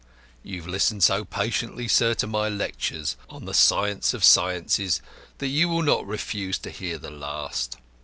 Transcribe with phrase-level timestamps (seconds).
[0.41, 4.99] You have listened so patiently, sir, to my lectures on the science of sciences
[5.37, 7.77] that you will not refuse to hear the last.